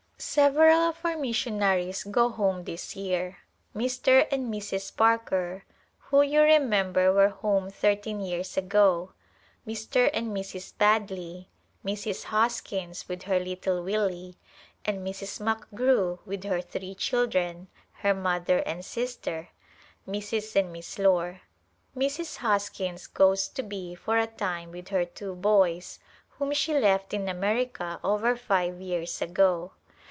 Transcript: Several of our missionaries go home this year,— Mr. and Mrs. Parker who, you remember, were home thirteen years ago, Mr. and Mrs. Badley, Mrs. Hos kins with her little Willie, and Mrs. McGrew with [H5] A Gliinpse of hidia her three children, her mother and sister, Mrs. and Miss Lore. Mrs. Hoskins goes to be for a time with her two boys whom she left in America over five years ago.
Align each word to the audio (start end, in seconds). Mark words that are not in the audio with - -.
Several 0.23 0.77
of 0.81 0.99
our 1.03 1.17
missionaries 1.17 2.03
go 2.03 2.29
home 2.29 2.63
this 2.65 2.95
year,— 2.95 3.39
Mr. 3.75 4.27
and 4.31 4.53
Mrs. 4.53 4.95
Parker 4.95 5.65
who, 5.97 6.21
you 6.21 6.41
remember, 6.41 7.11
were 7.11 7.29
home 7.29 7.71
thirteen 7.71 8.19
years 8.21 8.55
ago, 8.55 9.13
Mr. 9.65 10.11
and 10.13 10.27
Mrs. 10.27 10.73
Badley, 10.75 11.47
Mrs. 11.83 12.25
Hos 12.25 12.61
kins 12.61 13.09
with 13.09 13.23
her 13.23 13.39
little 13.39 13.81
Willie, 13.81 14.37
and 14.85 14.99
Mrs. 14.99 15.39
McGrew 15.43 16.19
with 16.23 16.43
[H5] 16.43 16.45
A 16.45 16.49
Gliinpse 16.49 16.51
of 16.51 16.51
hidia 16.51 16.51
her 16.53 16.61
three 16.61 16.93
children, 16.93 17.67
her 18.01 18.13
mother 18.13 18.59
and 18.59 18.85
sister, 18.85 19.49
Mrs. 20.07 20.55
and 20.55 20.71
Miss 20.71 20.99
Lore. 20.99 21.41
Mrs. 21.97 22.37
Hoskins 22.37 23.07
goes 23.07 23.47
to 23.47 23.63
be 23.63 23.95
for 23.95 24.19
a 24.19 24.27
time 24.27 24.69
with 24.69 24.89
her 24.89 25.03
two 25.03 25.33
boys 25.33 25.97
whom 26.37 26.53
she 26.53 26.75
left 26.75 27.11
in 27.11 27.27
America 27.27 27.99
over 28.03 28.35
five 28.35 28.79
years 28.79 29.19
ago. 29.19 29.71